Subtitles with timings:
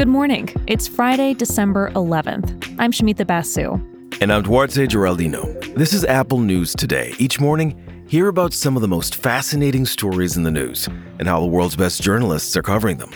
[0.00, 0.48] Good morning.
[0.66, 2.74] It's Friday, December 11th.
[2.78, 3.72] I'm Shamita Basu.
[4.22, 5.74] And I'm Duarte Geraldino.
[5.74, 7.12] This is Apple News Today.
[7.18, 10.88] Each morning, hear about some of the most fascinating stories in the news
[11.18, 13.10] and how the world's best journalists are covering them.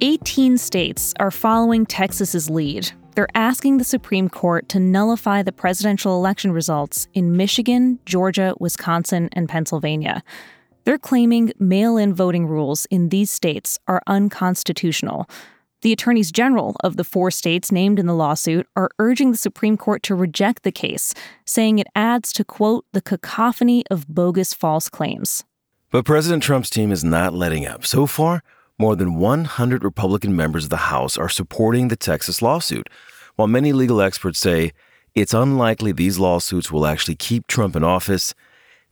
[0.00, 2.90] 18 states are following Texas's lead.
[3.14, 9.28] They're asking the Supreme Court to nullify the presidential election results in Michigan, Georgia, Wisconsin,
[9.34, 10.24] and Pennsylvania.
[10.84, 15.28] They're claiming mail in voting rules in these states are unconstitutional.
[15.82, 19.76] The attorneys general of the four states named in the lawsuit are urging the Supreme
[19.76, 24.88] Court to reject the case, saying it adds to, quote, the cacophony of bogus false
[24.88, 25.44] claims.
[25.90, 27.84] But President Trump's team is not letting up.
[27.86, 28.42] So far,
[28.78, 32.88] more than 100 Republican members of the House are supporting the Texas lawsuit,
[33.36, 34.72] while many legal experts say
[35.14, 38.34] it's unlikely these lawsuits will actually keep Trump in office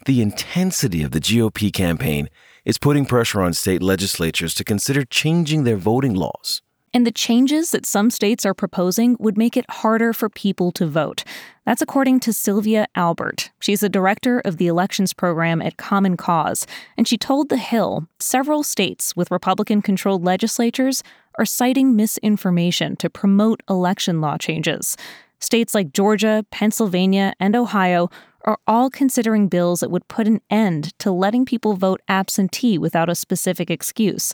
[0.06, 2.28] the intensity of the GOP campaign
[2.64, 6.62] is putting pressure on state legislatures to consider changing their voting laws.
[6.92, 10.86] And the changes that some states are proposing would make it harder for people to
[10.86, 11.22] vote.
[11.64, 13.50] That's according to Sylvia Albert.
[13.60, 16.66] She's the director of the elections program at Common Cause.
[16.96, 21.04] And she told The Hill several states with Republican controlled legislatures
[21.38, 24.96] are citing misinformation to promote election law changes.
[25.38, 28.10] States like Georgia, Pennsylvania, and Ohio
[28.44, 33.08] are all considering bills that would put an end to letting people vote absentee without
[33.08, 34.32] a specific excuse.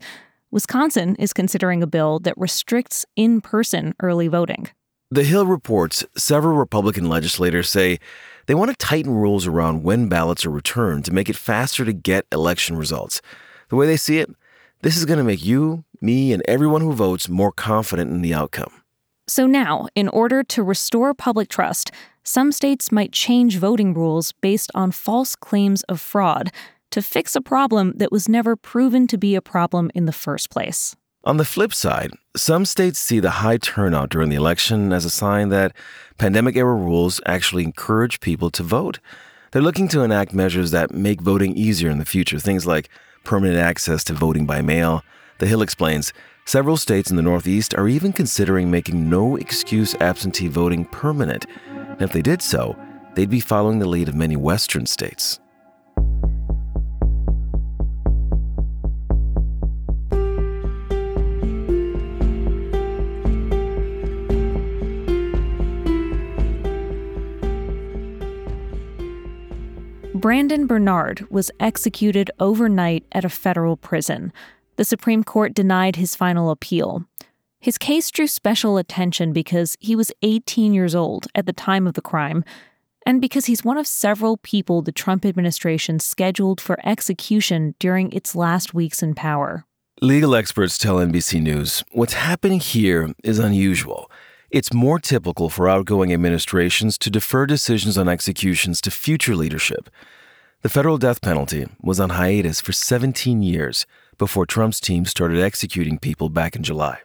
[0.50, 4.68] Wisconsin is considering a bill that restricts in person early voting.
[5.10, 7.98] The Hill reports several Republican legislators say
[8.46, 11.92] they want to tighten rules around when ballots are returned to make it faster to
[11.92, 13.20] get election results.
[13.68, 14.30] The way they see it,
[14.82, 18.34] this is going to make you, me, and everyone who votes more confident in the
[18.34, 18.72] outcome.
[19.28, 21.90] So now, in order to restore public trust,
[22.26, 26.50] some states might change voting rules based on false claims of fraud
[26.90, 30.50] to fix a problem that was never proven to be a problem in the first
[30.50, 30.96] place.
[31.22, 35.10] On the flip side, some states see the high turnout during the election as a
[35.10, 35.72] sign that
[36.18, 38.98] pandemic era rules actually encourage people to vote.
[39.52, 42.88] They're looking to enact measures that make voting easier in the future, things like
[43.22, 45.04] permanent access to voting by mail.
[45.38, 46.12] The Hill explains
[46.44, 51.46] several states in the Northeast are even considering making no excuse absentee voting permanent
[51.98, 52.76] and if they did so,
[53.14, 55.40] they'd be following the lead of many Western states.
[70.14, 74.32] Brandon Bernard was executed overnight at a federal prison.
[74.74, 77.04] The Supreme Court denied his final appeal.
[77.60, 81.94] His case drew special attention because he was 18 years old at the time of
[81.94, 82.44] the crime,
[83.04, 88.34] and because he's one of several people the Trump administration scheduled for execution during its
[88.34, 89.64] last weeks in power.
[90.02, 94.10] Legal experts tell NBC News what's happening here is unusual.
[94.50, 99.88] It's more typical for outgoing administrations to defer decisions on executions to future leadership.
[100.62, 103.86] The federal death penalty was on hiatus for 17 years
[104.18, 107.00] before Trump's team started executing people back in July.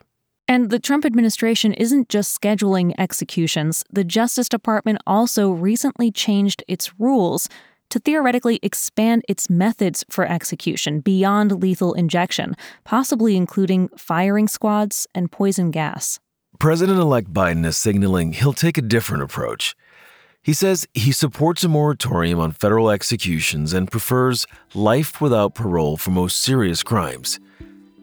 [0.51, 6.91] And the Trump administration isn't just scheduling executions, the Justice Department also recently changed its
[6.99, 7.47] rules
[7.89, 15.31] to theoretically expand its methods for execution beyond lethal injection, possibly including firing squads and
[15.31, 16.19] poison gas.
[16.59, 19.73] President elect Biden is signaling he'll take a different approach.
[20.41, 26.11] He says he supports a moratorium on federal executions and prefers life without parole for
[26.11, 27.39] most serious crimes.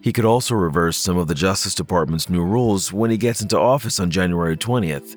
[0.01, 3.59] He could also reverse some of the Justice Department's new rules when he gets into
[3.59, 5.17] office on January 20th.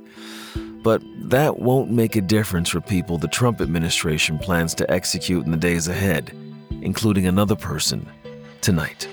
[0.83, 5.51] But that won't make a difference for people the Trump administration plans to execute in
[5.51, 6.35] the days ahead,
[6.81, 8.07] including another person
[8.61, 9.07] tonight.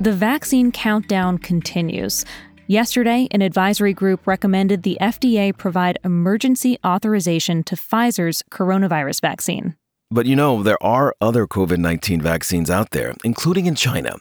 [0.00, 2.24] The vaccine countdown continues.
[2.68, 9.74] Yesterday, an advisory group recommended the FDA provide emergency authorization to Pfizer's coronavirus vaccine.
[10.12, 14.16] But you know, there are other COVID 19 vaccines out there, including in China.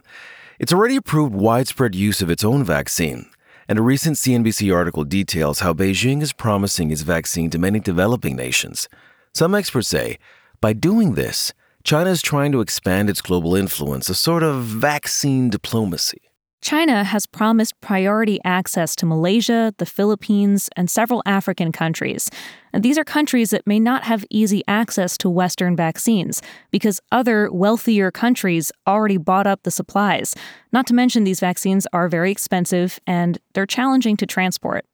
[0.57, 3.29] It's already approved widespread use of its own vaccine.
[3.67, 8.35] And a recent CNBC article details how Beijing is promising its vaccine to many developing
[8.35, 8.89] nations.
[9.33, 10.17] Some experts say
[10.61, 11.53] by doing this,
[11.83, 16.30] China is trying to expand its global influence, a sort of vaccine diplomacy.
[16.61, 22.29] China has promised priority access to Malaysia, the Philippines, and several African countries.
[22.71, 28.11] These are countries that may not have easy access to Western vaccines because other wealthier
[28.11, 30.35] countries already bought up the supplies.
[30.71, 34.85] Not to mention, these vaccines are very expensive and they're challenging to transport.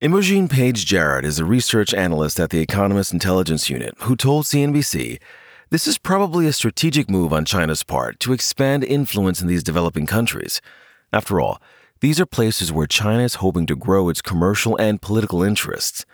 [0.00, 5.20] Imogen Page Jarrett is a research analyst at the Economist Intelligence Unit who told CNBC
[5.70, 10.04] this is probably a strategic move on China's part to expand influence in these developing
[10.04, 10.60] countries.
[11.12, 11.60] After all,
[12.00, 16.04] these are places where China is hoping to grow its commercial and political interests.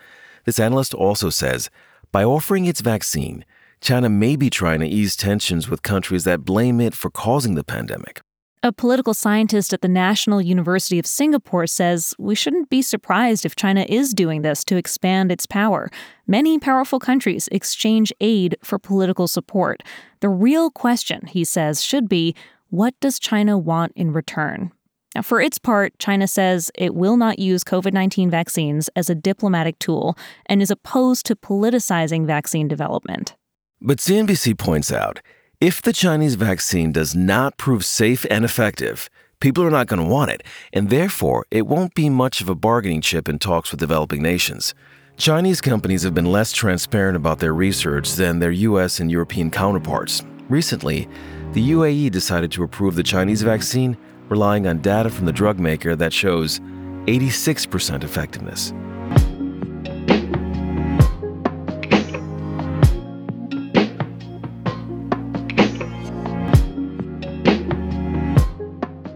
[0.45, 1.69] This analyst also says
[2.11, 3.45] by offering its vaccine,
[3.81, 7.63] China may be trying to ease tensions with countries that blame it for causing the
[7.63, 8.21] pandemic.
[8.61, 13.55] A political scientist at the National University of Singapore says we shouldn't be surprised if
[13.55, 15.89] China is doing this to expand its power.
[16.27, 19.81] Many powerful countries exchange aid for political support.
[20.19, 22.35] The real question, he says, should be
[22.69, 24.73] what does China want in return?
[25.15, 29.15] Now, for its part, China says it will not use COVID 19 vaccines as a
[29.15, 30.15] diplomatic tool
[30.45, 33.35] and is opposed to politicizing vaccine development.
[33.81, 35.21] But CNBC points out
[35.61, 39.09] if the Chinese vaccine does not prove safe and effective,
[39.39, 42.55] people are not going to want it, and therefore it won't be much of a
[42.55, 44.73] bargaining chip in talks with developing nations.
[45.17, 50.23] Chinese companies have been less transparent about their research than their US and European counterparts.
[50.47, 51.09] Recently,
[51.51, 53.97] the UAE decided to approve the Chinese vaccine,
[54.29, 56.59] relying on data from the drug maker that shows
[57.07, 58.73] 86% effectiveness.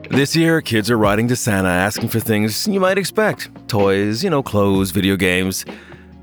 [0.10, 4.30] This year, kids are writing to Santa asking for things you might expect toys, you
[4.30, 5.66] know, clothes, video games,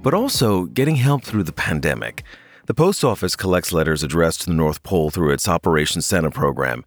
[0.00, 2.22] but also getting help through the pandemic.
[2.66, 6.84] The post office collects letters addressed to the North Pole through its Operation Santa program.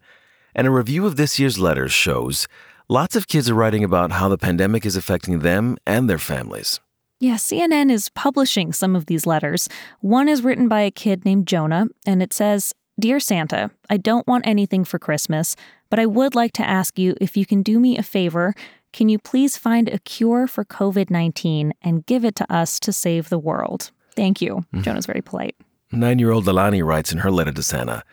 [0.54, 2.46] And a review of this year's letters shows
[2.88, 6.80] lots of kids are writing about how the pandemic is affecting them and their families.
[7.20, 9.68] Yeah, CNN is publishing some of these letters.
[10.00, 14.26] One is written by a kid named Jonah, and it says, Dear Santa, I don't
[14.26, 15.56] want anything for Christmas,
[15.90, 18.54] but I would like to ask you if you can do me a favor.
[18.92, 22.92] Can you please find a cure for COVID 19 and give it to us to
[22.92, 23.90] save the world?
[24.14, 24.56] Thank you.
[24.56, 24.82] Mm-hmm.
[24.82, 25.56] Jonah's very polite.
[25.90, 28.04] Nine year old Alani writes in her letter to Santa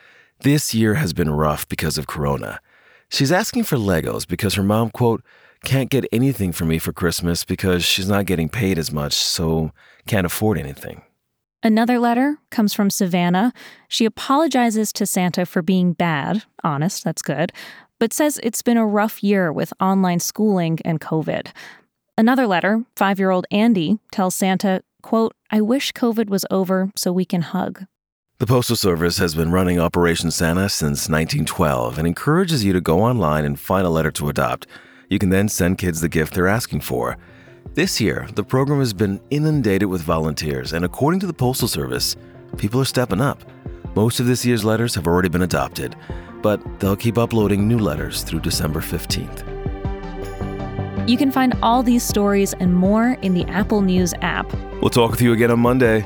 [0.44, 2.62] This year has been rough because of Corona.
[3.10, 5.24] She's asking for Legos because her mom, quote,
[5.64, 9.70] can't get anything for me for Christmas because she's not getting paid as much, so
[10.08, 11.04] can't afford anything.
[11.62, 13.54] Another letter comes from Savannah.
[13.88, 17.52] She apologizes to Santa for being bad, honest, that's good,
[18.00, 21.50] but says it's been a rough year with online schooling and COVID.
[22.18, 27.12] Another letter, five year old Andy, tells Santa, quote, I wish COVID was over so
[27.12, 27.86] we can hug.
[28.42, 33.04] The Postal Service has been running Operation Santa since 1912 and encourages you to go
[33.04, 34.66] online and find a letter to adopt.
[35.12, 37.20] You can then send kids the gift they're asking for.
[37.76, 42.16] This year, the program has been inundated with volunteers, and according to the Postal Service,
[42.58, 43.44] people are stepping up.
[43.94, 45.96] Most of this year's letters have already been adopted,
[46.42, 49.48] but they'll keep uploading new letters through December 15th.
[51.08, 54.52] You can find all these stories and more in the Apple News app.
[54.82, 56.04] We'll talk with you again on Monday.